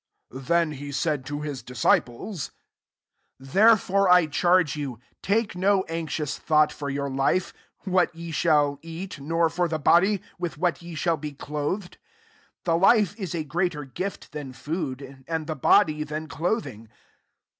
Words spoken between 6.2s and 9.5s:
thought for \youT'\ life, what ye shall eat: nor